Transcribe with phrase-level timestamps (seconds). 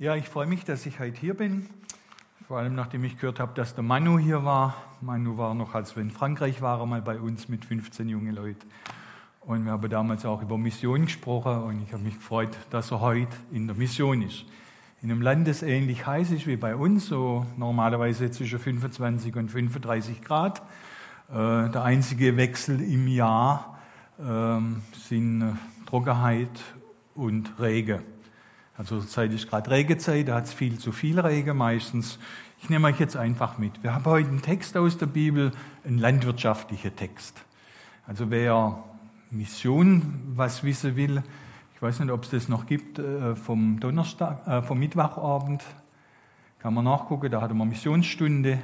[0.00, 1.66] Ja, ich freue mich, dass ich heute hier bin.
[2.48, 4.74] Vor allem nachdem ich gehört habe, dass der Manu hier war.
[5.02, 8.66] Manu war noch, als wir in Frankreich waren, mal bei uns mit 15 jungen Leuten.
[9.40, 13.02] Und wir haben damals auch über Mission gesprochen und ich habe mich gefreut, dass er
[13.02, 14.46] heute in der Mission ist.
[15.02, 19.50] In einem Land, das ähnlich heiß ist wie bei uns, so normalerweise zwischen 25 und
[19.50, 20.62] 35 Grad.
[21.28, 23.78] Äh, der einzige Wechsel im Jahr
[24.18, 26.48] ähm, sind Trockenheit
[27.14, 28.00] und Regen.
[28.80, 32.18] Also zurzeit ist gerade Regenzeit, da hat es viel zu viel Regen meistens.
[32.62, 33.82] Ich nehme euch jetzt einfach mit.
[33.82, 35.52] Wir haben heute einen Text aus der Bibel,
[35.84, 37.44] einen landwirtschaftlichen Text.
[38.06, 38.82] Also wer
[39.30, 41.22] Mission was wissen will,
[41.74, 45.62] ich weiß nicht, ob es das noch gibt, äh, vom Donnerstag, äh, vom Mittwochabend,
[46.58, 48.60] kann man nachgucken, da hatten wir Missionsstunde.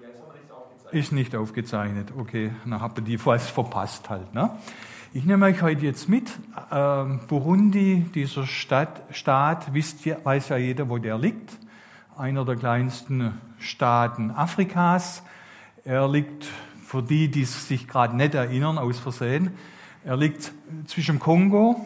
[0.00, 0.92] Ja, ist, nicht aufgezeichnet.
[0.92, 4.32] ist nicht aufgezeichnet, okay, dann habt ihr die was verpasst halt.
[4.32, 4.52] Ne?
[5.14, 6.30] Ich nehme euch heute jetzt mit.
[6.70, 11.58] Ähm, Burundi, dieser Stadt, Staat, wisst weiß ja jeder, wo der liegt.
[12.18, 15.22] Einer der kleinsten Staaten Afrikas.
[15.86, 16.44] Er liegt,
[16.84, 19.52] für die, die sich gerade nicht erinnern, aus Versehen,
[20.04, 20.52] er liegt
[20.84, 21.80] zwischen Kongo,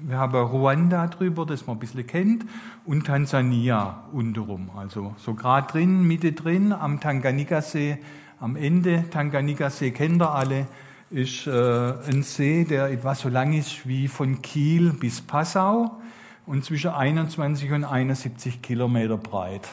[0.00, 2.44] wir haben Ruanda drüber, das man ein bisschen kennt,
[2.84, 4.70] und Tansania unterum.
[4.76, 7.98] Also so gerade drin, Mitte drin, am Tanganjika-See,
[8.38, 9.10] am Ende.
[9.10, 10.68] Tanganjika-See kennt ihr alle
[11.10, 16.00] ist äh, ein See, der etwas so lang ist wie von Kiel bis Passau
[16.46, 19.68] und zwischen 21 und 71 Kilometer breit.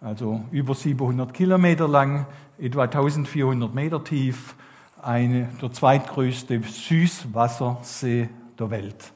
[0.00, 2.24] Also über 700 Kilometer lang,
[2.58, 4.54] etwa 1400 Meter tief,
[5.02, 9.12] eine, der zweitgrößte Süßwassersee der Welt.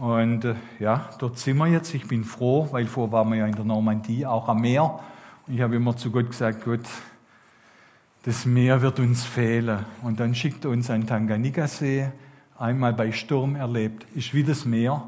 [0.00, 1.92] Und äh, ja, dort sind wir jetzt.
[1.94, 4.98] Ich bin froh, weil vorher waren wir ja in der Normandie, auch am Meer.
[5.46, 6.88] Und ich habe immer zu Gott gesagt, Gott,
[8.22, 9.84] das Meer wird uns fehlen.
[10.02, 12.10] Und dann schickt uns einen Tanganjika-See,
[12.58, 15.02] einmal bei Sturm erlebt, ist wie das Meer,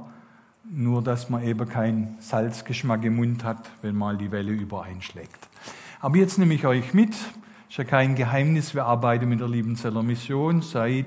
[0.64, 5.48] nur dass man eben keinen Salzgeschmack im Mund hat, wenn mal die Welle übereinschlägt.
[6.01, 7.14] Aber jetzt nehme ich euch mit,
[7.69, 11.07] ist ja kein Geheimnis, wir arbeiten mit der Liebenzeller Mission seit,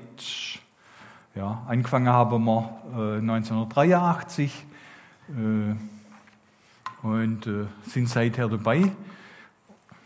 [1.34, 4.64] ja, angefangen haben wir äh, 1983
[5.28, 5.74] äh,
[7.06, 8.90] und äh, sind seither dabei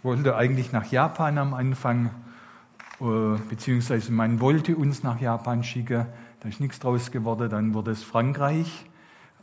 [0.02, 2.10] wollte eigentlich nach Japan am Anfang,
[3.00, 6.06] äh, beziehungsweise man wollte uns nach Japan schicken.
[6.40, 7.48] Da ist nichts draus geworden.
[7.48, 8.86] Dann wurde es Frankreich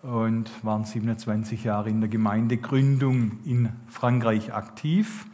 [0.01, 5.25] und waren 27 Jahre in der Gemeindegründung in Frankreich aktiv.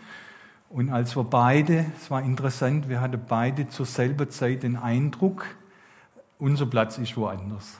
[0.69, 5.46] Und als wir beide, es war interessant, wir hatten beide zur selben Zeit den Eindruck,
[6.38, 7.80] unser Platz ist woanders.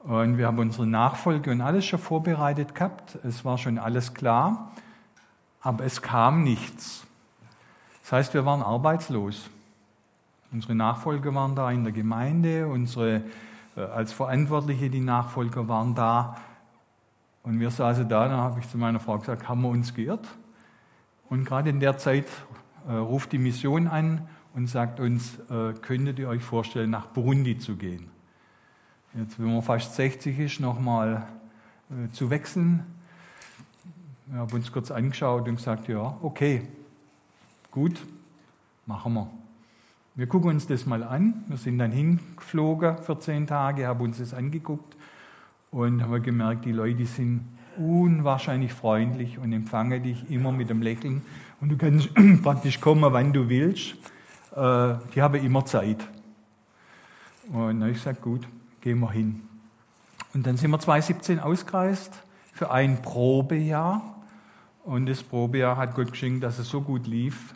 [0.00, 3.18] Und wir haben unsere Nachfolge und alles schon vorbereitet gehabt.
[3.24, 4.72] Es war schon alles klar
[5.64, 7.06] aber es kam nichts.
[8.02, 9.48] Das heißt, wir waren arbeitslos.
[10.52, 13.22] Unsere Nachfolger waren da in der Gemeinde, unsere
[13.74, 16.36] äh, als Verantwortliche, die Nachfolger waren da.
[17.42, 20.28] Und wir saßen da, dann habe ich zu meiner Frau gesagt, haben wir uns geirrt?
[21.30, 22.26] Und gerade in der Zeit
[22.86, 27.58] äh, ruft die Mission an und sagt uns, äh, könntet ihr euch vorstellen, nach Burundi
[27.58, 28.10] zu gehen?
[29.14, 31.26] Jetzt, wenn man fast 60 ist, nochmal
[31.90, 32.84] äh, zu wechseln,
[34.26, 36.62] wir haben uns kurz angeschaut und gesagt, ja, okay,
[37.70, 38.00] gut,
[38.86, 39.30] machen wir.
[40.14, 41.44] Wir gucken uns das mal an.
[41.48, 44.96] Wir sind dann hingeflogen für zehn Tage, haben uns das angeguckt
[45.70, 47.44] und haben gemerkt, die Leute sind
[47.76, 51.22] unwahrscheinlich freundlich und empfangen dich immer mit einem Lächeln.
[51.60, 52.08] Und du kannst
[52.42, 53.96] praktisch kommen, wann du willst.
[54.54, 56.06] Äh, die haben immer Zeit.
[57.48, 58.46] Und dann habe ich gesagt, gut,
[58.80, 59.42] gehen wir hin.
[60.32, 62.23] Und dann sind wir 2017 ausgereist
[62.54, 64.00] für ein Probejahr.
[64.84, 67.54] Und das Probejahr hat Gott geschenkt, dass es so gut lief,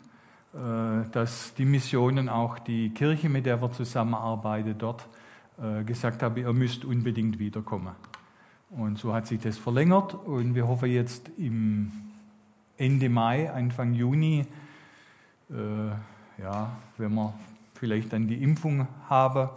[0.53, 5.07] äh, dass die Missionen, auch die Kirche, mit der wir zusammenarbeiten dort,
[5.57, 7.95] äh, gesagt haben, ihr müsst unbedingt wiederkommen.
[8.71, 11.91] Und so hat sich das verlängert und wir hoffen jetzt im
[12.77, 14.45] Ende Mai, Anfang Juni,
[15.49, 15.53] äh,
[16.41, 17.33] ja, wenn wir
[17.73, 19.49] vielleicht dann die Impfung haben,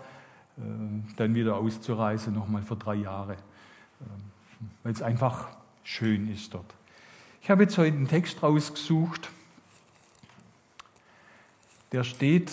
[1.17, 3.37] dann wieder auszureisen, nochmal für drei Jahre,
[4.83, 5.49] weil es einfach
[5.85, 6.75] schön ist dort.
[7.43, 9.31] Ich habe jetzt heute einen Text rausgesucht,
[11.93, 12.51] der steht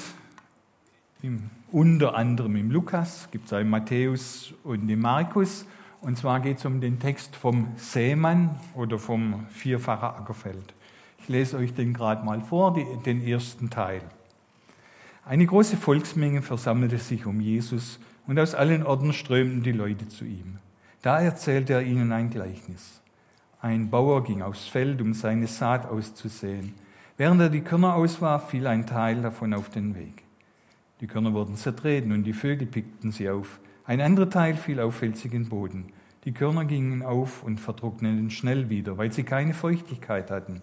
[1.22, 5.66] im, unter anderem im Lukas, gibt es auch im Matthäus und im Markus.
[6.02, 10.74] Und zwar geht es um den Text vom Sämann oder vom vierfachen Ackerfeld.
[11.20, 14.02] Ich lese euch den gerade mal vor, die, den ersten Teil.
[15.26, 20.26] Eine große Volksmenge versammelte sich um Jesus und aus allen Orten strömten die Leute zu
[20.26, 20.60] ihm.
[21.02, 23.02] Da erzählte er ihnen ein Gleichnis.
[23.62, 26.74] Ein Bauer ging aufs Feld, um seine Saat auszusäen.
[27.18, 30.24] Während er die Körner auswarf, fiel ein Teil davon auf den Weg.
[31.02, 33.60] Die Körner wurden zertreten und die Vögel pickten sie auf.
[33.86, 35.88] Ein anderer Teil fiel auf felsigen Boden.
[36.26, 40.62] Die Körner gingen auf und vertrockneten schnell wieder, weil sie keine Feuchtigkeit hatten.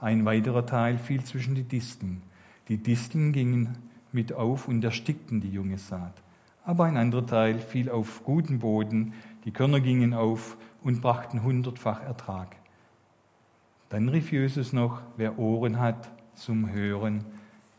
[0.00, 2.22] Ein weiterer Teil fiel zwischen die Disteln.
[2.68, 3.78] Die Disteln gingen
[4.12, 6.22] mit auf und erstickten die junge Saat.
[6.64, 9.14] Aber ein anderer Teil fiel auf guten Boden,
[9.44, 12.56] die Körner gingen auf und brachten hundertfach Ertrag.
[13.88, 17.24] Dann rief Jesus noch, wer Ohren hat zum Hören,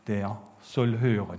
[0.06, 1.38] der soll hören.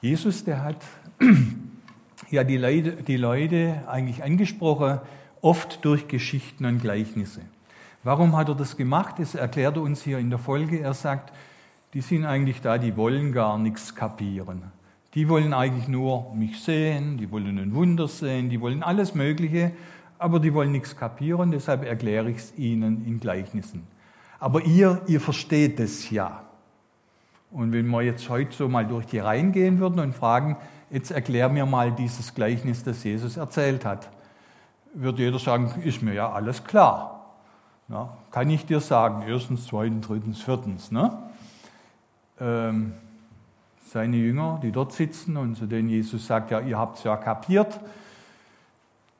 [0.00, 0.84] Jesus, der hat
[2.30, 5.00] ja die Leute, die Leute eigentlich angesprochen,
[5.40, 7.42] oft durch Geschichten und Gleichnisse.
[8.04, 9.16] Warum hat er das gemacht?
[9.18, 10.80] Das erklärt er uns hier in der Folge.
[10.80, 11.32] Er sagt,
[11.94, 14.72] die sind eigentlich da, die wollen gar nichts kapieren.
[15.14, 19.72] Die wollen eigentlich nur mich sehen, die wollen ein Wunder sehen, die wollen alles Mögliche,
[20.18, 23.86] aber die wollen nichts kapieren, deshalb erkläre ich es ihnen in Gleichnissen.
[24.38, 26.42] Aber ihr, ihr versteht es ja.
[27.50, 30.56] Und wenn wir jetzt heute so mal durch die Reihen gehen würden und fragen,
[30.90, 34.08] jetzt erklär mir mal dieses Gleichnis, das Jesus erzählt hat,
[34.94, 37.34] würde jeder sagen, ist mir ja alles klar.
[37.88, 40.90] Ja, kann ich dir sagen, erstens, zweitens, drittens, viertens.
[40.90, 41.12] Ne?
[42.40, 42.94] Ähm,
[43.92, 47.14] seine Jünger, die dort sitzen und zu denen Jesus sagt, ja, ihr habt es ja
[47.18, 47.78] kapiert,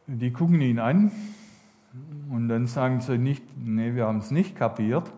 [0.06, 1.12] die gucken ihn an
[2.30, 5.12] und dann sagen sie nicht, nee, wir haben es nicht kapiert,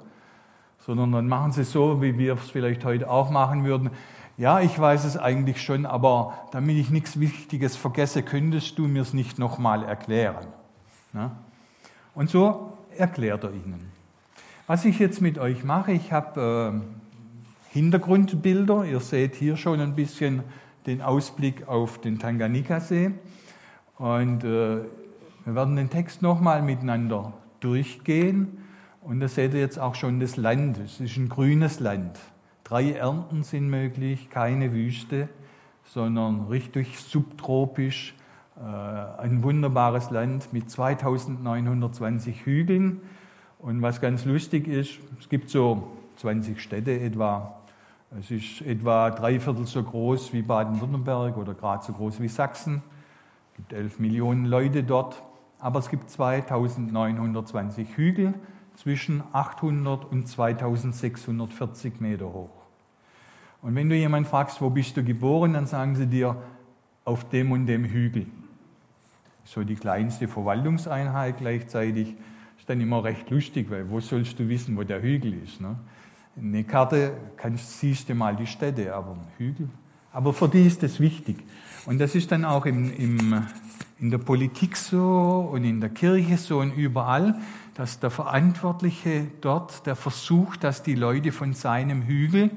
[0.81, 3.91] sondern dann machen sie so, wie wir es vielleicht heute auch machen würden.
[4.37, 9.03] Ja, ich weiß es eigentlich schon, aber damit ich nichts Wichtiges vergesse, könntest du mir
[9.03, 10.49] es nicht nochmal erklären.
[11.13, 11.31] Ja?
[12.17, 13.93] Und so erklärt er ihnen.
[14.67, 17.04] Was ich jetzt mit euch mache, ich habe äh,
[17.75, 18.85] Hintergrundbilder.
[18.85, 20.45] Ihr seht hier schon ein bisschen
[20.87, 23.11] den Ausblick auf den Tanganika-See.
[23.99, 24.79] Und äh,
[25.45, 28.59] wir werden den Text nochmal miteinander durchgehen.
[29.01, 30.79] Und da seht ihr jetzt auch schon das Land.
[30.79, 32.21] Es ist ein grünes Land.
[32.63, 35.29] Drei Ernten sind möglich, keine Wüste,
[35.83, 38.15] sondern richtig subtropisch.
[38.57, 43.01] Äh, ein wunderbares Land mit 2920 Hügeln.
[43.59, 45.89] Und was ganz lustig ist, es gibt so
[46.19, 47.64] 20 Städte etwa
[48.19, 52.83] es ist etwa dreiviertel so groß wie Baden-Württemberg oder gerade so groß wie Sachsen.
[53.51, 55.23] Es gibt 11 Millionen Leute dort,
[55.59, 58.35] aber es gibt 2920 Hügel
[58.77, 62.51] zwischen 800 und 2640 Meter hoch.
[63.63, 66.37] Und wenn du jemanden fragst, wo bist du geboren, dann sagen sie dir,
[67.05, 68.27] auf dem und dem Hügel.
[69.45, 72.15] So die kleinste Verwaltungseinheit gleichzeitig.
[72.59, 75.61] Ist dann immer recht lustig, weil wo sollst du wissen, wo der Hügel ist?
[75.61, 75.77] Ne?
[76.37, 79.69] Eine Karte kannst, siehst du mal die Städte, aber ein Hügel.
[80.13, 81.37] Aber für die ist das wichtig.
[81.87, 83.47] Und das ist dann auch im, im,
[84.01, 87.39] in der Politik so und in der Kirche so und überall,
[87.75, 92.51] dass der Verantwortliche dort, der versucht, dass die Leute von seinem Hügel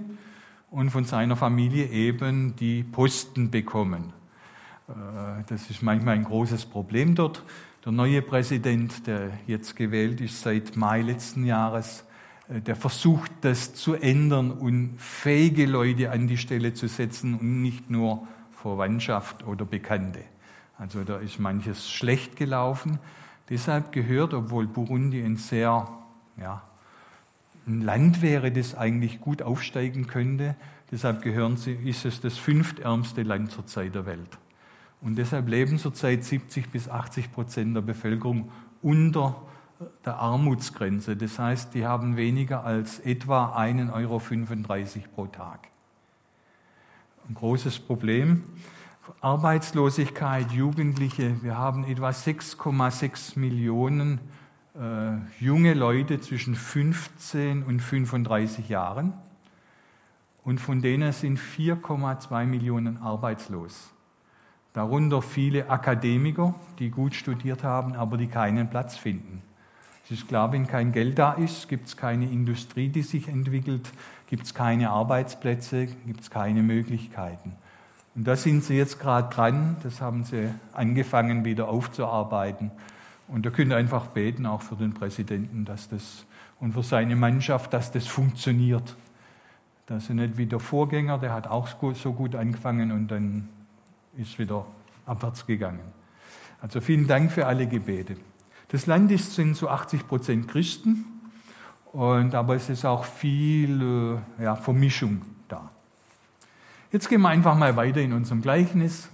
[0.70, 4.14] und von seiner Familie eben die Posten bekommen.
[4.88, 7.44] Äh, das ist manchmal ein großes Problem dort.
[7.86, 12.04] Der neue Präsident, der jetzt gewählt ist seit Mai letzten Jahres,
[12.50, 17.90] der versucht, das zu ändern und fähige Leute an die Stelle zu setzen und nicht
[17.90, 18.26] nur
[18.62, 20.22] Verwandtschaft oder Bekannte.
[20.78, 23.00] Also da ist manches schlecht gelaufen.
[23.50, 25.88] Deshalb gehört, obwohl Burundi ein sehr,
[26.38, 26.62] ja,
[27.66, 30.56] ein Land wäre, das eigentlich gut aufsteigen könnte,
[30.92, 34.38] deshalb gehören sie, ist es das fünftärmste Land zurzeit der Welt.
[35.02, 38.52] Und deshalb leben zurzeit 70 bis 80 Prozent der Bevölkerung
[38.82, 39.42] unter
[40.06, 41.16] der Armutsgrenze.
[41.16, 44.22] Das heißt, die haben weniger als etwa 1,35 Euro
[45.14, 45.68] pro Tag.
[47.28, 48.44] Ein großes Problem.
[49.22, 51.42] Arbeitslosigkeit, Jugendliche.
[51.44, 54.20] Wir haben etwa 6,6 Millionen
[54.76, 59.14] äh, junge Leute zwischen 15 und 35 Jahren.
[60.44, 63.92] Und von denen sind 4,2 Millionen arbeitslos.
[64.74, 69.42] Darunter viele Akademiker, die gut studiert haben, aber die keinen Platz finden.
[70.10, 73.92] Es ist klar, wenn kein Geld da ist, gibt es keine Industrie, die sich entwickelt,
[74.28, 77.52] gibt es keine Arbeitsplätze, gibt es keine Möglichkeiten.
[78.16, 82.72] Und da sind sie jetzt gerade dran, das haben sie angefangen wieder aufzuarbeiten.
[83.28, 86.26] Und da könnt ihr einfach beten, auch für den Präsidenten, dass das
[86.62, 88.96] und für seine Mannschaft, dass das funktioniert.
[89.88, 93.50] Dass er nicht wie der Vorgänger, der hat auch so gut angefangen und dann
[94.18, 94.66] ist wieder
[95.06, 95.82] abwärts gegangen.
[96.62, 98.16] Also vielen Dank für alle Gebete.
[98.70, 101.06] Das Land ist, sind zu 80 Prozent Christen,
[101.94, 105.72] und, aber es ist auch viel äh, ja, Vermischung da.
[106.92, 109.10] Jetzt gehen wir einfach mal weiter in unserem Gleichnis.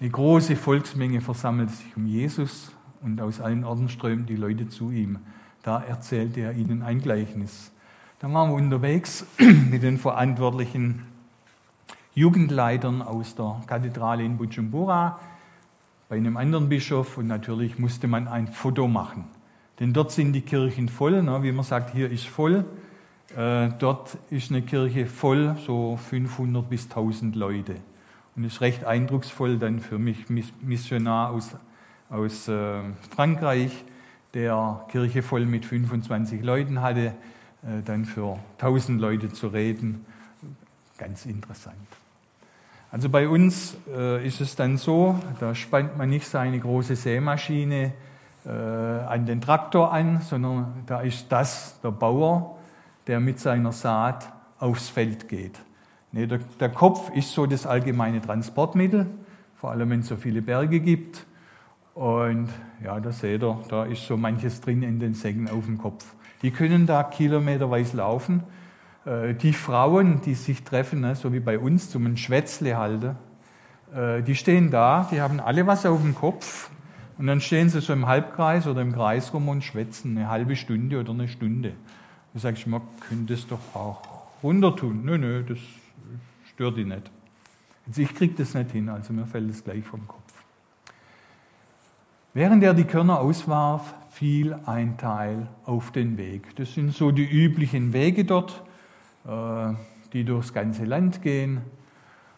[0.00, 2.72] Eine große Volksmenge versammelt sich um Jesus
[3.02, 5.18] und aus allen Orten strömen die Leute zu ihm.
[5.62, 7.70] Da erzählt er ihnen ein Gleichnis.
[8.20, 11.02] Da waren wir unterwegs mit den verantwortlichen
[12.14, 15.18] Jugendleitern aus der Kathedrale in Bujumbura
[16.10, 19.26] bei einem anderen Bischof und natürlich musste man ein Foto machen.
[19.78, 21.40] Denn dort sind die Kirchen voll, ne?
[21.44, 22.64] wie man sagt, hier ist voll.
[23.36, 27.76] Äh, dort ist eine Kirche voll, so 500 bis 1000 Leute.
[28.34, 31.54] Und es ist recht eindrucksvoll dann für mich, Missionar aus,
[32.08, 32.80] aus äh,
[33.14, 33.84] Frankreich,
[34.34, 37.14] der Kirche voll mit 25 Leuten hatte,
[37.62, 40.04] äh, dann für 1000 Leute zu reden.
[40.98, 41.99] Ganz interessant.
[42.92, 47.92] Also bei uns äh, ist es dann so, da spannt man nicht seine große Sämaschine
[48.44, 52.58] äh, an den Traktor an, sondern da ist das der Bauer,
[53.06, 55.60] der mit seiner Saat aufs Feld geht.
[56.10, 59.06] Nee, der, der Kopf ist so das allgemeine Transportmittel,
[59.54, 61.26] vor allem wenn es so viele Berge gibt.
[61.94, 62.48] Und
[62.82, 66.04] ja, da seht ihr, da ist so manches drin in den Säcken auf dem Kopf.
[66.42, 68.42] Die können da kilometerweise laufen
[69.34, 73.16] die Frauen, die sich treffen, ne, so wie bei uns, zum Schwätzle halten,
[73.94, 76.70] äh, die stehen da, die haben alle was auf dem Kopf
[77.18, 80.56] und dann stehen sie so im Halbkreis oder im Kreis rum und schwätzen eine halbe
[80.56, 81.72] Stunde oder eine Stunde.
[82.32, 84.00] Da sage ich, man könnte es doch auch
[84.42, 85.04] runter tun.
[85.04, 85.58] Nö, nö, das
[86.52, 87.10] stört die nicht.
[87.86, 90.20] Also ich kriege das nicht hin, also mir fällt es gleich vom Kopf.
[92.32, 96.54] Während er die Körner auswarf, fiel ein Teil auf den Weg.
[96.56, 98.62] Das sind so die üblichen Wege dort.
[99.26, 99.74] Äh,
[100.12, 101.60] die durchs ganze Land gehen.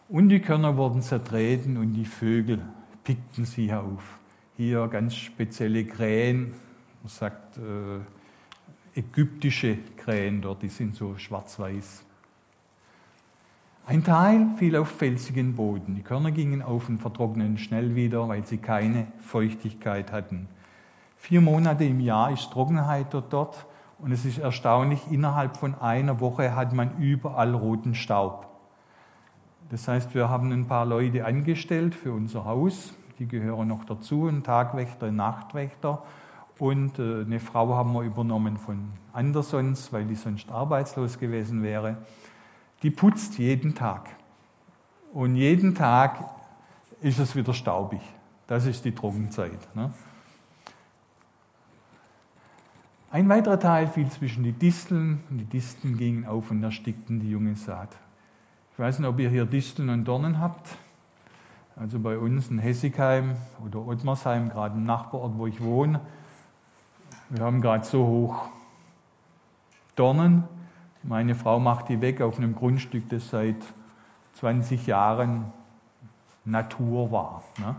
[0.09, 2.61] Und die Körner wurden zertreten und die Vögel
[3.03, 4.19] pickten sie auf.
[4.57, 6.53] Hier ganz spezielle Krähen,
[7.01, 12.05] man sagt äh, ägyptische Krähen dort, die sind so schwarz-weiß.
[13.87, 15.95] Ein Teil fiel auf felsigen Boden.
[15.95, 20.47] Die Körner gingen auf und vertrockneten schnell wieder, weil sie keine Feuchtigkeit hatten.
[21.17, 23.65] Vier Monate im Jahr ist Trockenheit dort, dort
[24.03, 28.47] und es ist erstaunlich, innerhalb von einer Woche hat man überall roten Staub.
[29.69, 34.27] Das heißt, wir haben ein paar Leute angestellt für unser Haus, die gehören noch dazu,
[34.27, 36.03] ein Tagwächter, ein Nachtwächter.
[36.59, 41.95] Und äh, eine Frau haben wir übernommen von Andersons, weil die sonst arbeitslos gewesen wäre.
[42.83, 44.09] Die putzt jeden Tag.
[45.13, 46.19] Und jeden Tag
[46.99, 48.01] ist es wieder staubig.
[48.47, 49.59] Das ist die Trockenzeit.
[49.75, 49.91] Ne?
[53.13, 57.29] Ein weiterer Teil fiel zwischen die Disteln und die Disteln gingen auf und erstickten die
[57.29, 57.89] junge Saat.
[58.71, 60.67] Ich weiß nicht, ob ihr hier Disteln und Dornen habt.
[61.75, 66.01] Also bei uns in Hessigheim oder Ottmarsheim, gerade im Nachbarort, wo ich wohne,
[67.29, 68.49] wir haben gerade so hoch
[69.95, 70.45] Dornen.
[71.03, 73.63] Meine Frau macht die weg auf einem Grundstück, das seit
[74.39, 75.53] 20 Jahren
[76.45, 77.43] Natur war.
[77.59, 77.75] Ne?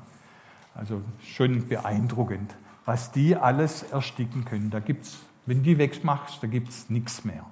[0.77, 4.71] Also schon beeindruckend was die alles ersticken können.
[4.71, 7.45] Da gibt's, wenn die wegmachst, da gibt es nichts mehr.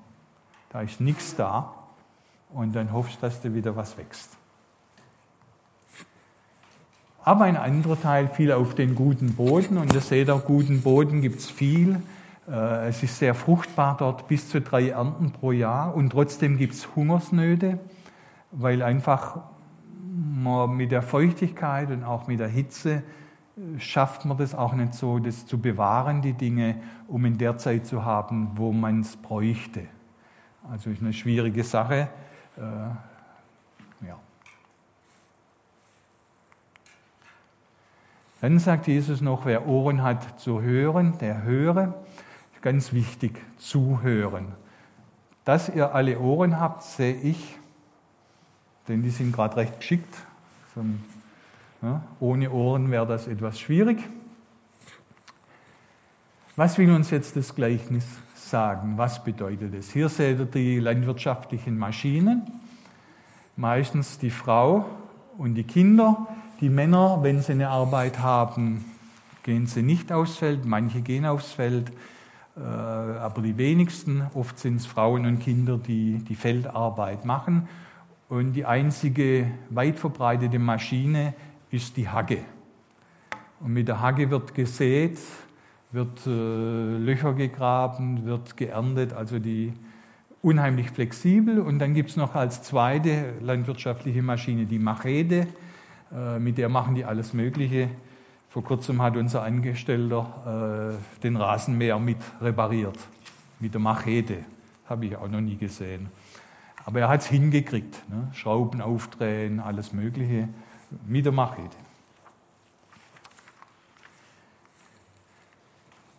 [0.70, 1.74] Da ist nichts da
[2.50, 4.36] und dann hoffst du, dass da wieder was wächst.
[7.24, 11.20] Aber ein anderer Teil fiel auf den guten Boden und ihr seht, auf guten Boden
[11.20, 12.02] gibt es viel.
[12.50, 16.74] Äh, es ist sehr fruchtbar dort, bis zu drei Ernten pro Jahr und trotzdem gibt
[16.74, 17.78] es Hungersnöte,
[18.50, 19.38] weil einfach
[20.12, 23.04] man mit der Feuchtigkeit und auch mit der Hitze
[23.78, 26.76] schafft man das auch nicht so, das zu bewahren, die Dinge,
[27.08, 29.86] um in der Zeit zu haben, wo man es bräuchte.
[30.70, 32.08] Also ist eine schwierige Sache.
[32.56, 32.60] Äh,
[34.06, 34.18] ja.
[38.40, 41.94] Dann sagt Jesus noch, wer Ohren hat zu hören, der höre.
[42.60, 44.54] Ganz wichtig, zuhören.
[45.44, 47.58] Dass ihr alle Ohren habt, sehe ich,
[48.88, 50.14] denn die sind gerade recht geschickt.
[50.74, 50.84] So
[51.82, 53.98] ja, ohne Ohren wäre das etwas schwierig.
[56.54, 58.98] Was will uns jetzt das Gleichnis sagen?
[58.98, 59.90] Was bedeutet es?
[59.90, 62.42] Hier seht ihr die landwirtschaftlichen Maschinen,
[63.56, 64.84] meistens die Frau
[65.38, 66.28] und die Kinder.
[66.60, 68.84] Die Männer, wenn sie eine Arbeit haben,
[69.42, 71.90] gehen sie nicht aufs Feld, manche gehen aufs Feld,
[72.56, 77.68] äh, aber die wenigsten, oft sind es Frauen und Kinder, die die Feldarbeit machen.
[78.28, 81.34] Und die einzige weit verbreitete Maschine
[81.72, 82.38] ist die Hagge.
[83.60, 85.18] Und mit der Hagge wird gesät,
[85.90, 89.72] wird äh, Löcher gegraben, wird geerntet, also die
[90.42, 91.60] unheimlich flexibel.
[91.60, 95.46] Und dann gibt es noch als zweite landwirtschaftliche Maschine die Machete,
[96.14, 97.88] äh, mit der machen die alles Mögliche.
[98.48, 102.98] Vor kurzem hat unser Angestellter äh, den Rasenmäher mit repariert,
[103.60, 104.38] mit der Machete.
[104.88, 106.08] Habe ich auch noch nie gesehen.
[106.84, 107.96] Aber er hat es hingekriegt.
[108.10, 108.28] Ne?
[108.32, 110.48] Schrauben aufdrehen, alles Mögliche
[111.06, 111.76] mit der Machete.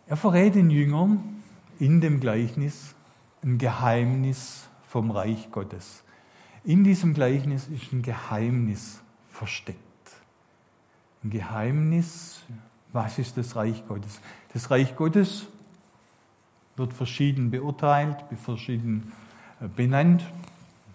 [0.08, 1.44] Er verrät den Jüngern
[1.80, 2.94] in dem Gleichnis
[3.44, 6.04] ein Geheimnis vom Reich Gottes.
[6.64, 9.80] In diesem Gleichnis ist ein Geheimnis versteckt.
[11.24, 12.44] ein Geheimnis.
[12.92, 14.22] Was ist das Reich Gottes?
[14.54, 15.48] Das Reich Gottes
[16.76, 19.12] wird verschieden beurteilt, verschieden
[19.60, 20.24] äh, benannt.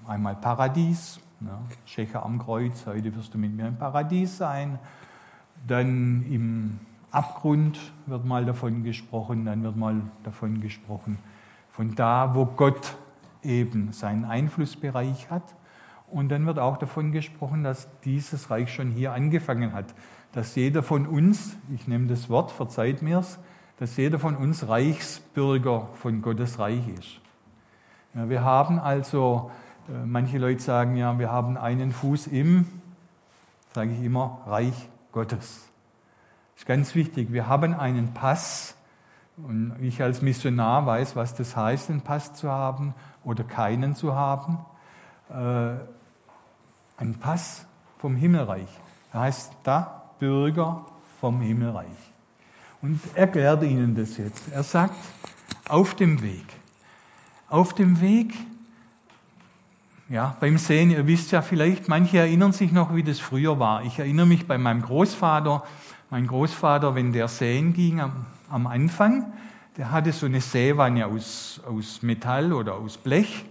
[0.06, 4.78] Einmal Paradies, ja, Schächer am Kreuz, heute wirst du mit mir im Paradies sein.
[5.66, 6.80] Dann im
[7.10, 11.18] Abgrund wird mal davon gesprochen, dann wird mal davon gesprochen,
[11.70, 12.96] von da, wo Gott
[13.42, 15.54] eben seinen Einflussbereich hat.
[16.10, 19.94] Und dann wird auch davon gesprochen, dass dieses Reich schon hier angefangen hat.
[20.32, 23.38] Dass jeder von uns, ich nehme das Wort, verzeiht mir's,
[23.78, 27.20] dass jeder von uns Reichsbürger von Gottes Reich ist.
[28.14, 29.50] Ja, wir haben also,
[30.04, 32.66] manche Leute sagen ja, wir haben einen Fuß im,
[33.74, 35.68] sage ich immer, Reich Gottes.
[36.54, 37.32] Das ist ganz wichtig.
[37.32, 38.74] Wir haben einen Pass
[39.36, 44.14] und ich als Missionar weiß, was das heißt, einen Pass zu haben oder keinen zu
[44.14, 44.58] haben.
[45.30, 45.76] Äh,
[46.98, 47.66] ein Pass
[47.98, 48.68] vom Himmelreich.
[49.12, 50.84] Er heißt da Bürger
[51.20, 51.86] vom Himmelreich.
[52.82, 54.52] Und erklärt ihnen das jetzt.
[54.52, 54.96] Er sagt,
[55.68, 56.46] auf dem Weg.
[57.48, 58.34] Auf dem Weg,
[60.08, 63.84] ja, beim Sehen, ihr wisst ja vielleicht, manche erinnern sich noch, wie das früher war.
[63.84, 65.62] Ich erinnere mich bei meinem Großvater,
[66.10, 69.32] mein Großvater, wenn der säen ging am, am Anfang,
[69.76, 73.44] der hatte so eine Säwanne aus, aus Metall oder aus Blech.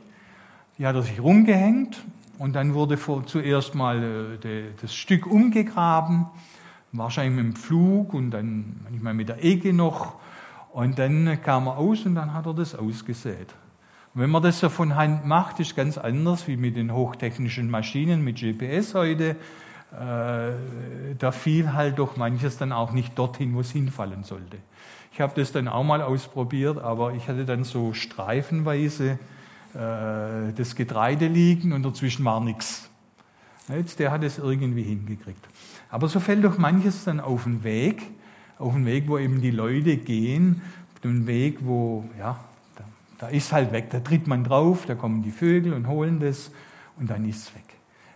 [0.77, 2.03] Die hat er sich rumgehängt
[2.39, 6.25] und dann wurde vor, zuerst mal äh, de, das Stück umgegraben
[6.91, 10.15] wahrscheinlich mit dem Flug und dann manchmal mit der Ecke noch.
[10.71, 13.53] Und dann kam er aus und dann hat er das ausgesät.
[14.17, 17.69] Und wenn man das so von Hand macht, ist ganz anders wie mit den hochtechnischen
[17.69, 19.35] Maschinen, mit GPS heute.
[19.91, 20.53] Äh,
[21.19, 24.57] da fiel halt doch manches dann auch nicht dorthin, wo es hinfallen sollte.
[25.13, 29.19] Ich habe das dann auch mal ausprobiert, aber ich hatte dann so streifenweise
[29.75, 32.89] äh, das Getreide liegen und dazwischen war nichts.
[33.69, 35.47] Jetzt, der hat es irgendwie hingekriegt.
[35.91, 38.01] Aber so fällt doch manches dann auf den Weg,
[38.57, 40.63] auf den Weg, wo eben die Leute gehen,
[40.95, 42.39] auf den Weg, wo, ja,
[43.17, 46.51] da, ist halt weg, da tritt man drauf, da kommen die Vögel und holen das
[46.97, 47.63] und dann ist es weg.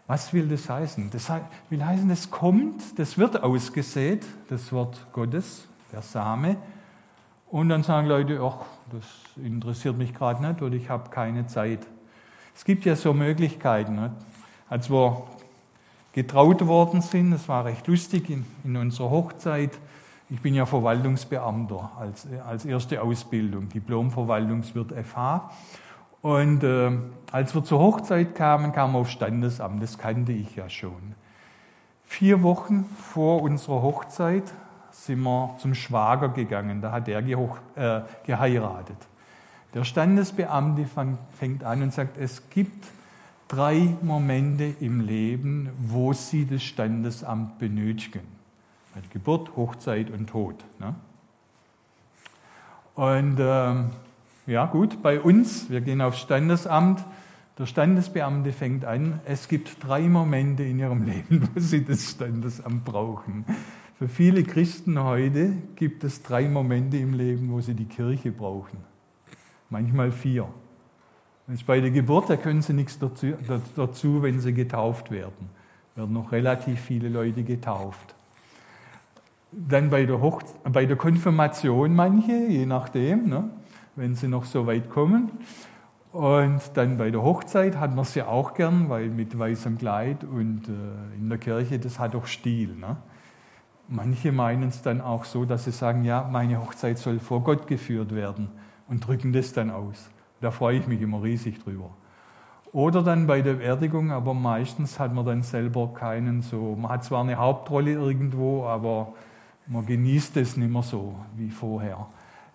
[0.07, 1.09] Was will das heißen?
[1.11, 1.31] Das
[1.69, 6.57] will heißen, das kommt, das wird ausgesät, das Wort Gottes, der Same.
[7.49, 9.05] Und dann sagen Leute, ach, das
[9.43, 11.79] interessiert mich gerade nicht oder ich habe keine Zeit.
[12.55, 13.95] Es gibt ja so Möglichkeiten.
[13.95, 14.13] Nicht?
[14.69, 15.23] Als wir
[16.13, 17.31] getraut worden sind.
[17.31, 19.71] Das war recht lustig in, in unserer Hochzeit.
[20.31, 25.51] Ich bin ja Verwaltungsbeamter als, als erste Ausbildung, Diplom-Verwaltungswirt FH.
[26.21, 26.91] Und äh,
[27.33, 31.15] als wir zur Hochzeit kamen, kamen wir auf Standesamt, das kannte ich ja schon.
[32.05, 34.53] Vier Wochen vor unserer Hochzeit
[34.91, 38.97] sind wir zum Schwager gegangen, da hat er äh, geheiratet.
[39.73, 40.85] Der Standesbeamte
[41.37, 42.85] fängt an und sagt, es gibt
[43.49, 48.40] drei Momente im Leben, wo sie das Standesamt benötigen.
[49.11, 50.55] Geburt, Hochzeit und Tod.
[50.79, 50.95] Ne?
[52.95, 53.89] Und ähm,
[54.47, 57.03] ja gut, bei uns, wir gehen aufs Standesamt,
[57.57, 62.85] der Standesbeamte fängt an, es gibt drei Momente in ihrem Leben, wo sie das Standesamt
[62.85, 63.45] brauchen.
[63.97, 68.79] Für viele Christen heute gibt es drei Momente im Leben, wo sie die Kirche brauchen.
[69.69, 70.47] Manchmal vier.
[71.47, 73.33] Jetzt bei der Geburt, da können sie nichts dazu,
[73.75, 75.49] dazu, wenn sie getauft werden.
[75.95, 78.15] Werden noch relativ viele Leute getauft.
[79.51, 83.49] Dann bei der, Hoch bei der Konfirmation manche, je nachdem, ne,
[83.95, 85.31] wenn sie noch so weit kommen.
[86.11, 90.67] Und dann bei der Hochzeit hat man sie auch gern, weil mit weißem Kleid und
[90.67, 92.75] äh, in der Kirche, das hat doch Stil.
[92.75, 92.97] Ne?
[93.87, 97.65] Manche meinen es dann auch so, dass sie sagen, ja, meine Hochzeit soll vor Gott
[97.67, 98.49] geführt werden
[98.89, 100.09] und drücken das dann aus.
[100.41, 101.91] Da freue ich mich immer riesig drüber.
[102.73, 106.75] Oder dann bei der Beerdigung, aber meistens hat man dann selber keinen so.
[106.75, 109.13] Man hat zwar eine Hauptrolle irgendwo, aber
[109.71, 112.07] man genießt es nicht mehr so wie vorher.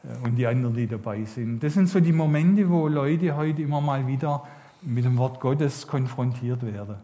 [0.05, 1.63] Äh, und die anderen, die dabei sind.
[1.63, 4.47] Das sind so die Momente, wo Leute heute immer mal wieder
[4.83, 6.97] mit dem Wort Gottes konfrontiert werden.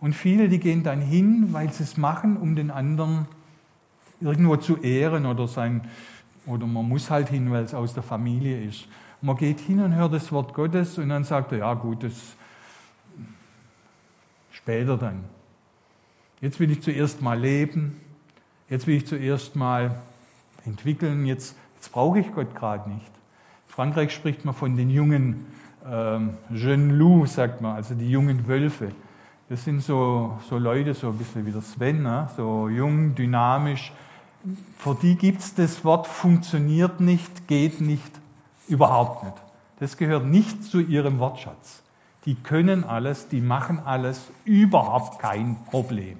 [0.00, 3.26] Und viele, die gehen dann hin, weil sie es machen, um den anderen
[4.20, 5.80] irgendwo zu ehren oder sein,
[6.46, 8.86] oder man muss halt hin, weil es aus der Familie ist.
[9.20, 12.36] Man geht hin und hört das Wort Gottes und dann sagt er, ja gut, das
[14.52, 15.24] später dann.
[16.40, 18.00] Jetzt will ich zuerst mal leben,
[18.68, 20.00] jetzt will ich zuerst mal
[20.64, 23.06] entwickeln, jetzt, jetzt brauche ich Gott gerade nicht.
[23.68, 25.46] In Frankreich spricht man von den jungen
[25.86, 28.92] ähm, Jeune Loup, sagt man, also die jungen Wölfe.
[29.48, 32.28] Das sind so, so Leute, so ein bisschen wie der Sven, ne?
[32.36, 33.92] so jung, dynamisch.
[34.76, 38.18] Für die gibt es das Wort funktioniert nicht, geht nicht,
[38.68, 39.36] Überhaupt nicht.
[39.80, 41.82] Das gehört nicht zu ihrem Wortschatz.
[42.26, 46.18] Die können alles, die machen alles, überhaupt kein Problem.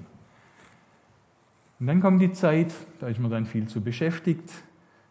[1.79, 4.51] Und dann kommt die Zeit, da ist man dann viel zu beschäftigt.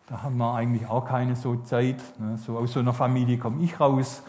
[0.07, 1.97] Da haben wir eigentlich auch keine so Zeit.
[2.19, 2.39] Ne?
[2.39, 4.23] So aus so einer Familie komme ich raus.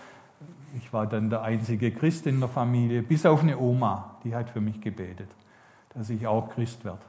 [0.78, 4.49] Ich war dann der einzige Christ in der Familie, bis auf eine Oma, die hat
[4.52, 5.30] für mich gebetet,
[5.95, 6.99] dass ich auch Christ werde.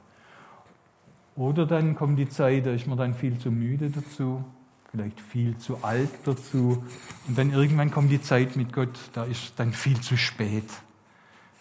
[1.35, 4.43] Oder dann kommt die Zeit, da ist man dann viel zu müde dazu,
[4.89, 6.83] vielleicht viel zu alt dazu.
[7.27, 10.69] Und dann irgendwann kommt die Zeit mit Gott, da ist dann viel zu spät.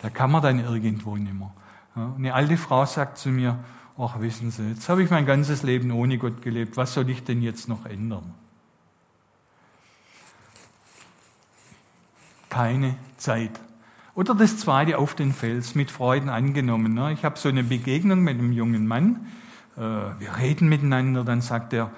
[0.02, 1.52] Da kann man dann irgendwo nicht mehr.
[1.94, 3.58] Eine alte Frau sagt zu mir,
[3.98, 7.24] ach wissen Sie, jetzt habe ich mein ganzes Leben ohne Gott gelebt, was soll ich
[7.24, 8.34] denn jetzt noch ändern?
[12.48, 13.60] Keine Zeit.
[14.14, 16.94] Oder das zweite auf den Fels, mit Freuden angenommen.
[16.94, 17.12] Ne?
[17.12, 19.26] Ich habe so eine Begegnung mit einem jungen Mann,
[19.76, 21.90] äh, wir reden miteinander, dann sagt er,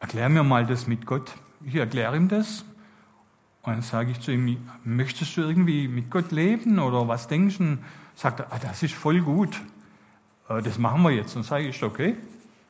[0.00, 1.32] erklär mir mal das mit Gott.
[1.64, 2.64] Ich erkläre ihm das.
[3.62, 7.58] Und dann sage ich zu ihm, möchtest du irgendwie mit Gott leben oder was denkst
[7.58, 7.78] du?
[8.16, 9.60] Sagt er, ah, das ist voll gut.
[10.48, 11.36] Äh, das machen wir jetzt.
[11.36, 12.16] Und sage ich, okay,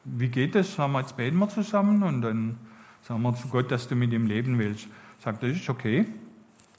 [0.05, 0.75] wie geht das?
[0.75, 2.59] Sagen wir, jetzt beten wir zusammen und dann
[3.03, 4.89] sagen wir zu Gott, dass du mit ihm leben willst.
[5.21, 6.07] Sagt er, das ist okay.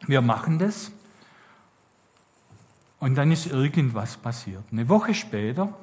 [0.05, 0.91] Wir machen das.
[2.99, 4.63] Und dann ist irgendwas passiert.
[4.71, 5.73] Eine Woche später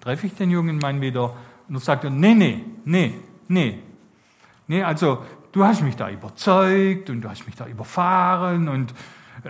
[0.00, 1.34] treffe ich den jungen Mann wieder
[1.68, 3.14] und er sagt, nee, nee, nee,
[3.48, 3.78] nee.
[4.66, 8.92] Nee, also du hast mich da überzeugt und du hast mich da überfahren und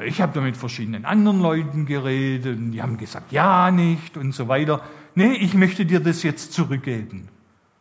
[0.05, 4.33] ich habe da mit verschiedenen anderen Leuten geredet und die haben gesagt, ja nicht und
[4.33, 4.83] so weiter.
[5.15, 7.29] Nee, ich möchte dir das jetzt zurückgeben.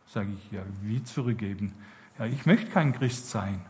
[0.06, 1.72] Sage ich, ja, wie zurückgeben?
[2.18, 3.60] Ja, ich möchte kein Christ sein.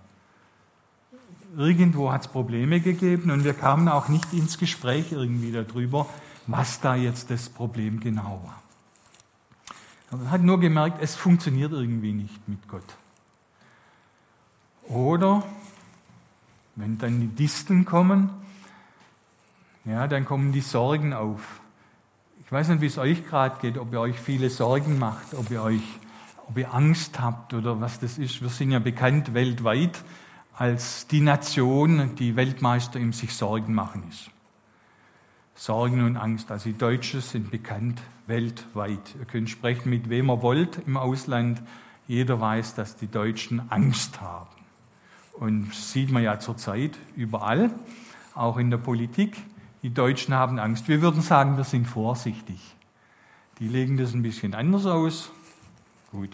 [1.57, 6.07] Irgendwo hat es Probleme gegeben und wir kamen auch nicht ins Gespräch irgendwie darüber,
[6.47, 8.62] was da jetzt das Problem genau war.
[10.11, 12.97] Man hat nur gemerkt, es funktioniert irgendwie nicht mit Gott.
[14.88, 15.42] Oder
[16.77, 18.31] wenn dann die Disteln kommen,
[19.85, 21.61] ja, dann kommen die Sorgen auf.
[22.45, 25.51] Ich weiß nicht, wie es euch gerade geht, ob ihr euch viele Sorgen macht, ob
[25.51, 25.83] ihr euch,
[26.49, 28.41] ob ihr Angst habt oder was das ist.
[28.41, 30.03] Wir sind ja bekannt weltweit
[30.57, 34.31] als die Nation, die Weltmeister im sich Sorgen machen ist.
[35.55, 36.51] Sorgen und Angst.
[36.51, 39.15] Also die Deutschen sind bekannt weltweit.
[39.19, 41.63] Ihr könnt sprechen mit wem ihr wollt im Ausland.
[42.07, 44.54] Jeder weiß, dass die Deutschen Angst haben.
[45.35, 47.70] Und sieht man ja zurzeit überall,
[48.35, 49.37] auch in der Politik.
[49.83, 50.88] Die Deutschen haben Angst.
[50.88, 52.75] Wir würden sagen, wir sind vorsichtig.
[53.59, 55.31] Die legen das ein bisschen anders aus.
[56.11, 56.31] Gut,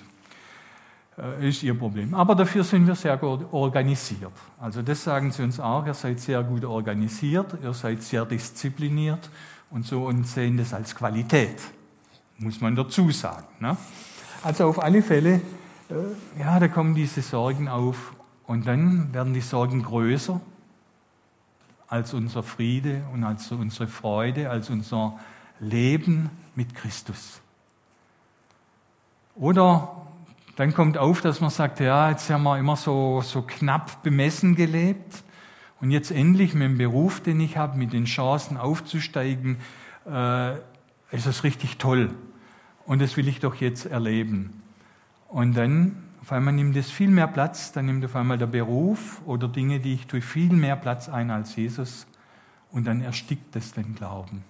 [1.18, 2.14] äh, ist ihr Problem.
[2.14, 4.32] Aber dafür sind wir sehr gut organisiert.
[4.58, 9.30] Also das sagen sie uns auch, ihr seid sehr gut organisiert, ihr seid sehr diszipliniert
[9.70, 11.56] und so und sehen das als Qualität,
[12.38, 13.46] muss man dazu sagen.
[13.58, 13.76] Ne?
[14.42, 15.40] Also auf alle Fälle,
[15.90, 18.12] äh, ja, da kommen diese Sorgen auf
[18.50, 20.40] und dann werden die Sorgen größer
[21.86, 25.20] als unser Friede und als unsere Freude, als unser
[25.60, 27.40] Leben mit Christus.
[29.36, 30.04] Oder
[30.56, 34.56] dann kommt auf, dass man sagt, ja, jetzt haben wir immer so, so knapp bemessen
[34.56, 35.22] gelebt
[35.80, 39.58] und jetzt endlich mit dem Beruf, den ich habe, mit den Chancen aufzusteigen,
[40.06, 40.54] äh,
[41.12, 42.10] ist es richtig toll.
[42.84, 44.60] Und das will ich doch jetzt erleben.
[45.28, 49.20] Und dann auf einmal nimmt es viel mehr Platz, dann nimmt auf einmal der Beruf
[49.26, 52.06] oder Dinge, die ich tue, viel mehr Platz ein als Jesus
[52.70, 54.44] und dann erstickt es den Glauben.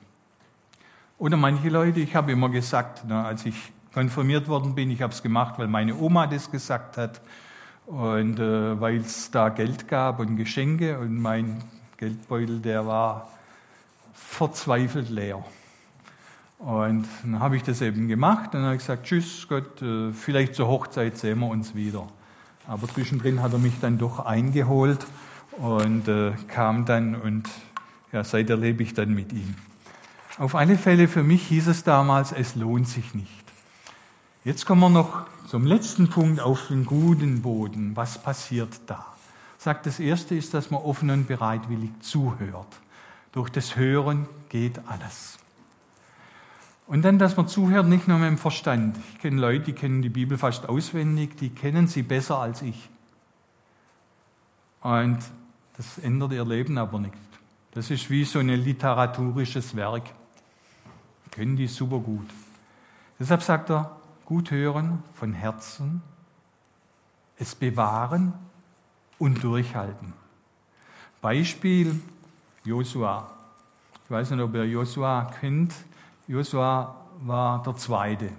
[1.16, 5.14] Oder manche Leute, ich habe immer gesagt, na, als ich konfirmiert worden bin, ich habe
[5.14, 7.22] es gemacht, weil meine Oma das gesagt hat
[7.86, 11.64] und äh, weil es da Geld gab und Geschenke und mein
[11.96, 13.30] Geldbeutel, der war
[14.12, 15.42] verzweifelt leer.
[16.60, 20.68] Und dann habe ich das eben gemacht und habe gesagt, tschüss Gott, äh, vielleicht zur
[20.68, 22.06] Hochzeit sehen wir uns wieder.
[22.66, 25.06] Aber zwischendrin hat er mich dann doch eingeholt
[25.52, 27.48] und äh, kam dann und
[28.12, 29.54] ja, seither lebe ich dann mit ihm.
[30.36, 33.44] Auf alle Fälle für mich hieß es damals, es lohnt sich nicht.
[34.44, 37.96] Jetzt kommen wir noch zum letzten Punkt auf den guten Boden.
[37.96, 39.06] Was passiert da?
[39.56, 42.80] Sagt das erste ist, dass man offen und bereitwillig zuhört.
[43.32, 45.39] Durch das Hören geht alles.
[46.90, 48.98] Und dann, dass man zuhört, nicht nur mit dem Verstand.
[49.12, 52.88] Ich kenne Leute, die kennen die Bibel fast auswendig, die kennen sie besser als ich.
[54.80, 55.20] Und
[55.76, 57.14] das ändert ihr Leben aber nicht.
[57.70, 60.02] Das ist wie so ein literaturisches Werk.
[61.30, 62.28] Kennen die super gut.
[63.20, 66.02] Deshalb sagt er, gut hören von Herzen,
[67.38, 68.32] es bewahren
[69.20, 70.12] und durchhalten.
[71.20, 72.02] Beispiel
[72.64, 73.30] Josua.
[74.04, 75.72] Ich weiß nicht, ob ihr Josua kennt.
[76.30, 78.30] Josua war der zweite,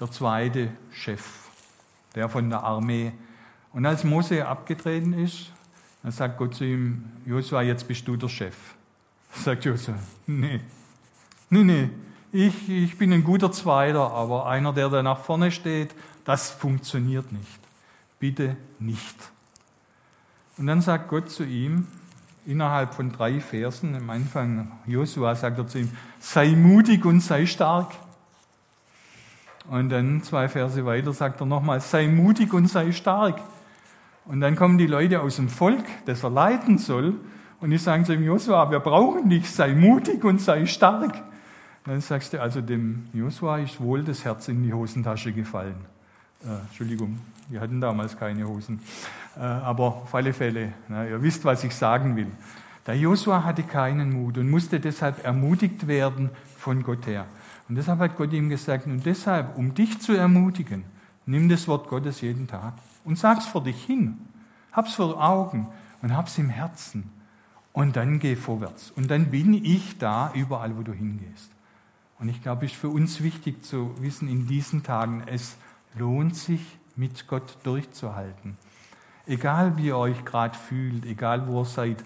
[0.00, 1.50] der zweite Chef,
[2.14, 3.12] der von der Armee.
[3.74, 5.52] Und als Mose abgetreten ist,
[6.02, 8.56] dann sagt Gott zu ihm, Josua, jetzt bist du der Chef.
[9.34, 10.60] Sagt Josua, nee,
[11.50, 11.90] nee, nee,
[12.32, 17.32] ich, ich bin ein guter Zweiter, aber einer, der da nach vorne steht, das funktioniert
[17.32, 17.60] nicht.
[18.18, 19.30] Bitte nicht.
[20.56, 21.86] Und dann sagt Gott zu ihm,
[22.46, 27.46] innerhalb von drei Versen, am Anfang Josua sagt er zu ihm, sei mutig und sei
[27.46, 27.92] stark.
[29.68, 33.40] Und dann zwei Verse weiter sagt er nochmal, sei mutig und sei stark.
[34.24, 37.14] Und dann kommen die Leute aus dem Volk, das er leiten soll,
[37.60, 41.22] und die sagen zu ihm, Josua, wir brauchen dich, sei mutig und sei stark.
[41.84, 45.91] Dann sagst du, also dem Josua ist wohl das Herz in die Hosentasche gefallen.
[46.44, 48.80] Äh, Entschuldigung, wir hatten damals keine Hosen.
[49.36, 52.26] Äh, aber auf alle Fälle, na, ihr wisst, was ich sagen will.
[52.86, 57.26] Der Josua hatte keinen Mut und musste deshalb ermutigt werden von Gott her.
[57.68, 60.84] Und deshalb hat Gott ihm gesagt, und deshalb, um dich zu ermutigen,
[61.26, 62.74] nimm das Wort Gottes jeden Tag
[63.04, 64.18] und sag's vor dich hin.
[64.72, 65.68] Hab's vor Augen
[66.02, 67.10] und hab's im Herzen.
[67.72, 68.90] Und dann geh vorwärts.
[68.90, 71.50] Und dann bin ich da überall, wo du hingehst.
[72.18, 75.56] Und ich glaube, es ist für uns wichtig zu wissen in diesen Tagen, es
[75.94, 78.56] lohnt sich, mit Gott durchzuhalten.
[79.26, 82.04] Egal wie ihr euch gerade fühlt, egal wo ihr seid,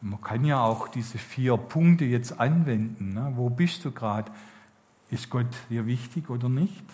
[0.00, 3.14] man kann ja auch diese vier Punkte jetzt anwenden.
[3.14, 3.32] Ne?
[3.36, 4.30] Wo bist du gerade?
[5.10, 6.84] Ist Gott dir wichtig oder nicht?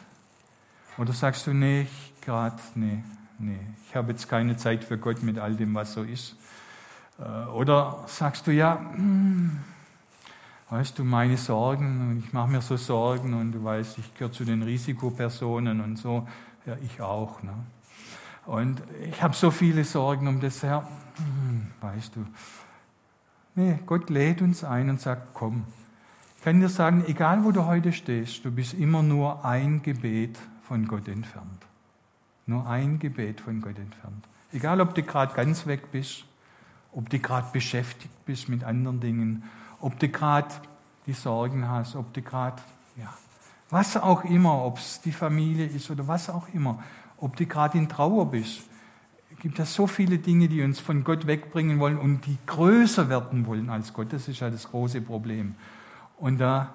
[0.96, 1.86] Oder sagst du, nee,
[2.20, 3.02] gerade, nee,
[3.38, 6.36] nee, ich habe jetzt keine Zeit für Gott mit all dem, was so ist.
[7.18, 9.33] Äh, oder sagst du, ja, hm,
[10.74, 14.32] weißt du, meine Sorgen, und ich mache mir so Sorgen und du weißt, ich gehöre
[14.32, 16.26] zu den Risikopersonen und so,
[16.66, 17.40] ja, ich auch.
[17.44, 17.52] Ne?
[18.44, 20.84] Und ich habe so viele Sorgen um das her,
[21.16, 22.26] hm, weißt du.
[23.54, 25.62] Nee, Gott lädt uns ein und sagt, komm.
[26.38, 30.40] Ich kann dir sagen, egal wo du heute stehst, du bist immer nur ein Gebet
[30.66, 31.66] von Gott entfernt.
[32.46, 34.24] Nur ein Gebet von Gott entfernt.
[34.52, 36.24] Egal, ob du gerade ganz weg bist,
[36.90, 39.44] ob du gerade beschäftigt bist mit anderen Dingen,
[39.84, 40.48] ob du gerade
[41.06, 42.56] die Sorgen hast, ob du gerade,
[42.96, 43.12] ja,
[43.68, 46.82] was auch immer, ob es die Familie ist oder was auch immer,
[47.18, 48.62] ob du gerade in Trauer bist.
[49.30, 53.10] Es gibt ja so viele Dinge, die uns von Gott wegbringen wollen und die größer
[53.10, 54.10] werden wollen als Gott.
[54.10, 55.54] Das ist ja das große Problem.
[56.16, 56.72] Und da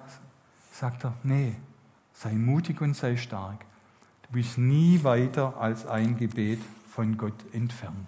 [0.70, 1.56] sagt er, nee,
[2.12, 3.64] sei mutig und sei stark.
[4.28, 8.06] Du bist nie weiter als ein Gebet von Gott entfernt.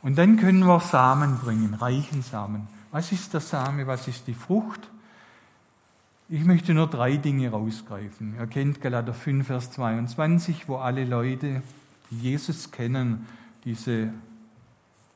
[0.00, 2.73] Und dann können wir Samen bringen, reichen Samen.
[2.94, 3.88] Was ist der Same?
[3.88, 4.88] Was ist die Frucht?
[6.28, 8.36] Ich möchte nur drei Dinge rausgreifen.
[8.38, 11.60] Ihr kennt Galater 5, Vers 22, wo alle Leute,
[12.12, 13.26] die Jesus kennen,
[13.64, 14.14] diese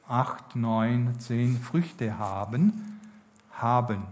[0.08, 2.98] acht, neun, zehn Früchte haben,
[3.52, 4.02] haben.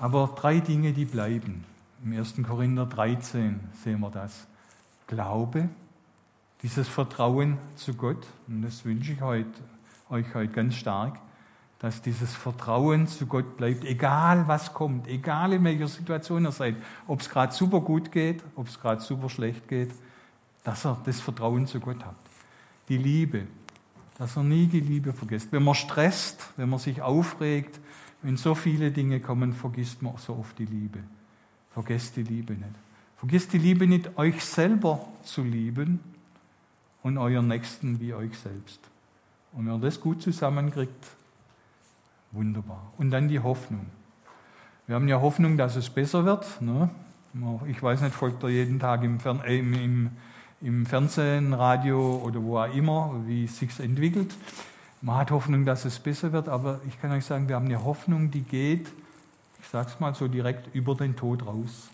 [0.00, 1.62] Aber drei Dinge, die bleiben.
[2.04, 2.42] Im 1.
[2.42, 4.48] Korinther 13 sehen wir das.
[5.06, 5.68] Glaube,
[6.64, 9.62] dieses Vertrauen zu Gott, und das wünsche ich heute,
[10.12, 11.18] euch heute ganz stark,
[11.78, 16.76] dass dieses Vertrauen zu Gott bleibt, egal was kommt, egal in welcher Situation ihr seid,
[17.08, 19.90] ob es gerade super gut geht, ob es gerade super schlecht geht,
[20.62, 22.24] dass ihr das Vertrauen zu Gott habt.
[22.88, 23.46] Die Liebe,
[24.18, 25.48] dass ihr nie die Liebe vergesst.
[25.50, 27.80] Wenn man stresst, wenn man sich aufregt,
[28.22, 31.00] wenn so viele Dinge kommen, vergisst man so oft die Liebe.
[31.72, 32.74] Vergesst die Liebe nicht.
[33.16, 35.98] Vergesst die Liebe nicht, euch selber zu lieben
[37.02, 38.91] und euren Nächsten wie euch selbst.
[39.52, 41.06] Und wenn ihr das gut zusammenkriegt,
[42.30, 42.92] wunderbar.
[42.98, 43.86] Und dann die Hoffnung.
[44.86, 46.60] Wir haben ja Hoffnung, dass es besser wird.
[46.60, 46.90] Ne?
[47.68, 50.10] Ich weiß nicht, folgt ihr jeden Tag im, Fern äh, im,
[50.60, 54.34] im, Fernsehen, Radio oder wo auch immer, wie es sich entwickelt.
[55.00, 57.82] Man hat Hoffnung, dass es besser wird, aber ich kann euch sagen, wir haben eine
[57.84, 58.92] Hoffnung, die geht
[59.62, 61.88] ich sage es mal so direkt, über den Tod raus.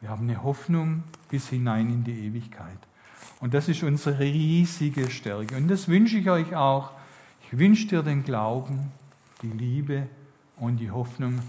[0.00, 2.78] Wir haben eine Hoffnung bis hinein in die Ewigkeit.
[3.40, 5.56] Und das ist unsere riesige Stärke.
[5.56, 6.92] Und das wünsche ich euch auch.
[7.50, 8.92] Ich wünsche dir den Glauben,
[9.42, 10.06] die Liebe
[10.56, 11.40] und die Hoffnung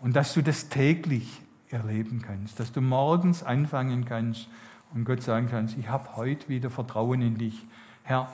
[0.00, 1.40] und dass du das täglich
[1.70, 4.48] erleben kannst, dass du morgens anfangen kannst
[4.92, 7.64] und Gott sagen kannst, ich habe heute wieder Vertrauen in dich.
[8.02, 8.28] Herr,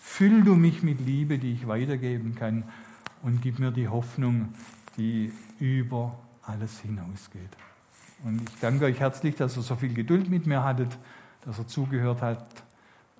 [0.00, 2.64] füll du mich mit Liebe, die ich weitergeben kann
[3.22, 4.54] und gib mir die Hoffnung,
[4.96, 7.50] die über alles hinausgeht.
[8.22, 10.96] Und ich danke euch herzlich, dass ihr so viel Geduld mit mir hattet,
[11.44, 12.62] dass ihr zugehört habt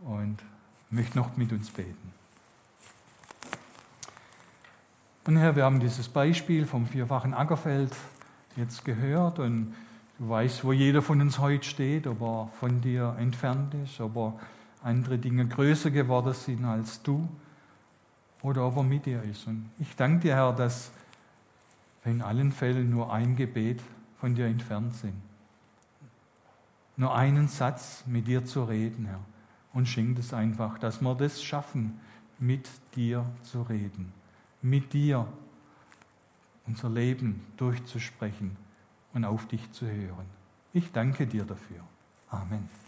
[0.02, 0.38] und
[0.90, 2.12] möchte noch mit uns beten.
[5.26, 7.92] Und Herr, wir haben dieses Beispiel vom vierfachen Ackerfeld
[8.56, 9.74] jetzt gehört und
[10.18, 14.16] du weißt, wo jeder von uns heute steht, ob er von dir entfernt ist, ob
[14.16, 14.34] er
[14.82, 17.26] andere Dinge größer geworden sind als du
[18.42, 19.46] oder ob er mit dir ist.
[19.46, 20.90] Und ich danke dir, Herr, dass
[22.04, 23.80] in allen Fällen nur ein Gebet
[24.20, 25.14] von dir entfernt sind.
[26.96, 29.20] Nur einen Satz mit dir zu reden, Herr.
[29.72, 32.00] Und schenk es einfach, dass wir das schaffen,
[32.38, 34.12] mit dir zu reden.
[34.62, 35.26] Mit dir
[36.66, 38.57] unser Leben durchzusprechen
[39.12, 40.26] und auf dich zu hören.
[40.72, 41.80] Ich danke dir dafür.
[42.30, 42.84] Amen.